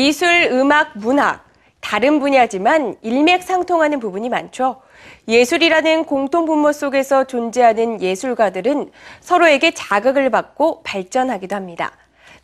[0.00, 1.44] 미술, 음악, 문학.
[1.80, 4.80] 다른 분야지만 일맥상통하는 부분이 많죠.
[5.28, 11.92] 예술이라는 공통 분모 속에서 존재하는 예술가들은 서로에게 자극을 받고 발전하기도 합니다.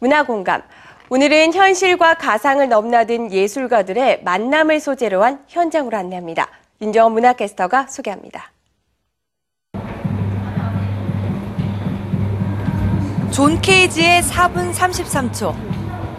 [0.00, 0.60] 문화 공감.
[1.08, 6.48] 오늘은 현실과 가상을 넘나든 예술가들의 만남을 소재로 한 현장으로 안내합니다.
[6.82, 8.52] 윤정원 문화캐스터가 소개합니다.
[13.32, 15.75] 존 케이지의 4분 33초.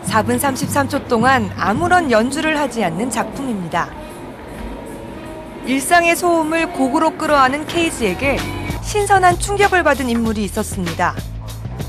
[0.07, 3.89] 4분 33초 동안 아무런 연주를 하지 않는 작품입니다.
[5.65, 8.37] 일상의 소음을 곡으로 끌어안은 케이지에게
[8.81, 11.13] 신선한 충격을 받은 인물이 있었습니다.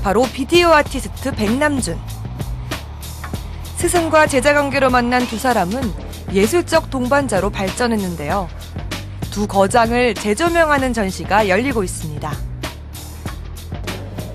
[0.03, 1.97] 바로 비디오 아티스트 백남준.
[3.77, 5.93] 스승과 제자 관계로 만난 두 사람은
[6.33, 8.49] 예술적 동반자로 발전했는데요.
[9.31, 12.31] 두 거장을 재조명하는 전시가 열리고 있습니다.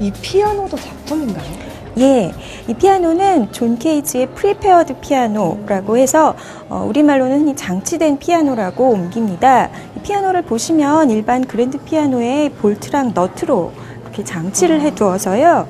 [0.01, 1.74] 이 피아노도 작품인가요?
[1.99, 2.33] 예,
[2.67, 6.35] 이 피아노는 존 케이지의 prepared 피아노라고 해서
[6.69, 9.71] 어, 우리말로는 흔히 장치된 피아노라고 옮깁니다.
[9.97, 15.69] 이 피아노를 보시면 일반 그랜드 피아노에 볼트랑 너트로 이렇게 장치를 해두어서요.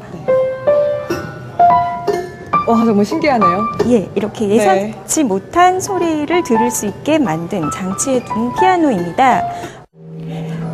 [2.66, 3.62] 와 정말 신기하네요.
[3.88, 9.42] 예, 이렇게 예상치 못한 소리를 들을 수 있게 만든 장치해 둔 피아노입니다.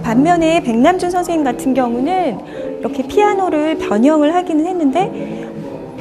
[0.02, 2.38] 반면에 백남준 선생님 같은 경우는
[2.80, 5.48] 이렇게 피아노를 변형을 하기는 했는데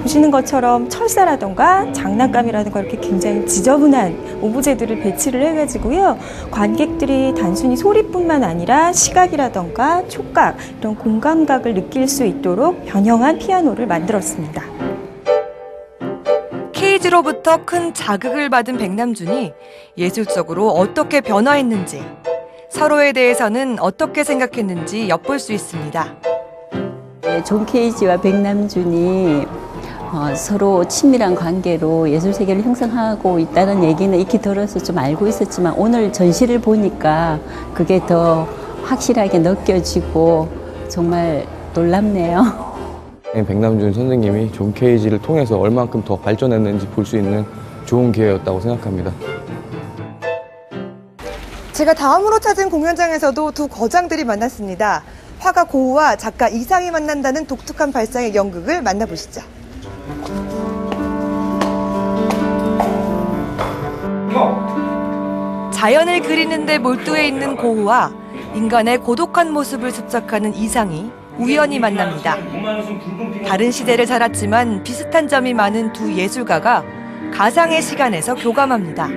[0.01, 6.17] 보시는 것처럼 철사라던가 장난감이라든가 이렇게 굉장히 지저분한 오브제들을 배치를 해가지고요.
[6.49, 14.63] 관객들이 단순히 소리뿐만 아니라 시각이라던가 촉각, 이런 공감각을 느낄 수 있도록 변형한 피아노를 만들었습니다.
[16.71, 19.51] 케이지로부터 큰 자극을 받은 백남준이
[19.97, 22.01] 예술적으로 어떻게 변화했는지,
[22.79, 26.07] 서로에 대해서는 어떻게 생각했는지 엿볼 수 있습니다.
[27.23, 29.45] 네, 존 케이지와 백남준이
[30.13, 36.13] 어, 서로 친밀한 관계로 예술 세계를 형성하고 있다는 얘기는 익히 들어서 좀 알고 있었지만 오늘
[36.13, 37.37] 전시를 보니까
[37.73, 38.47] 그게 더
[38.83, 40.47] 확실하게 느껴지고
[40.87, 41.45] 정말
[41.75, 42.69] 놀랍네요.
[43.33, 47.45] 백남준 선생님이 존 케이지를 통해서 얼만큼 더 발전했는지 볼 수 있는
[47.85, 49.11] 좋은 기회였다고 생각합니다.
[51.79, 55.01] 제가 다음으로 찾은 공연장에서도 두 거장들이 만났습니다.
[55.39, 59.39] 화가 고우와 작가 이상이 만난다는 독특한 발상의 연극을 만나보시죠.
[65.71, 68.11] 자연을 그리는데 몰두해 있는 고우와
[68.55, 72.35] 인간의 고독한 모습을 습작하는 이상이 우연히 만납니다.
[73.47, 76.83] 다른 시대를 살았지만 비슷한 점이 많은 두 예술가가
[77.33, 79.07] 가상의 시간에서 교감합니다.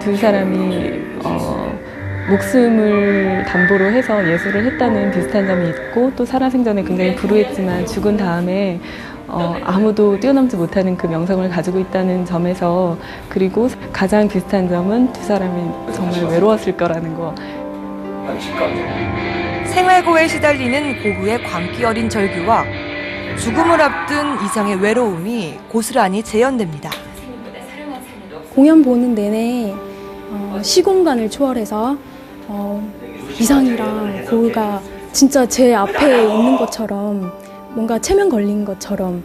[0.00, 1.78] 두 사람이 어,
[2.30, 8.80] 목숨을 담보로 해서 예술을 했다는 비슷한 점이 있고 또 살아생전에 굉장히 불우했지만 죽은 다음에
[9.28, 12.96] 어, 아무도 뛰어넘지 못하는 그 명성을 가지고 있다는 점에서
[13.28, 17.34] 그리고 가장 비슷한 점은 두 사람이 정말 외로웠을 거라는 거
[19.66, 22.64] 생활고에 시달리는 고흐의 광기 어린 절규와
[23.38, 26.90] 죽음을 앞둔 이상의 외로움이 고스란히 재현됩니다.
[28.54, 29.72] 공연 보는 내내
[30.30, 31.96] 어, 시공간을 초월해서
[32.46, 32.92] 어,
[33.38, 34.80] 이상이랑 고우가
[35.12, 37.32] 진짜 제 앞에 있는 것처럼
[37.70, 39.22] 뭔가 체면 걸린 것처럼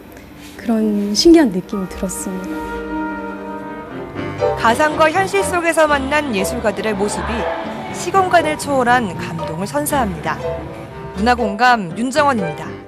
[0.57, 2.49] 그런 신기한 느낌이 들었습니다.
[4.57, 7.27] 가상과 현실 속에서 만난 예술가들의 모습이
[7.93, 10.37] 시공간을 초월한 감동을 선사합니다.
[11.17, 12.84] 문화공감 윤정원입니다.